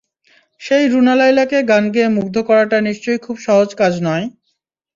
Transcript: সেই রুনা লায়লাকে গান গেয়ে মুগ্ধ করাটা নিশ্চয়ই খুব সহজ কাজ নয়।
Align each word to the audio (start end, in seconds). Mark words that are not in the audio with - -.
সেই 0.61 0.85
রুনা 0.87 1.13
লায়লাকে 1.15 1.57
গান 1.71 1.83
গেয়ে 1.93 2.09
মুগ্ধ 2.17 2.35
করাটা 2.49 2.77
নিশ্চয়ই 2.87 3.19
খুব 3.25 3.35
সহজ 3.45 3.69
কাজ 3.81 3.93
নয়। 4.07 4.25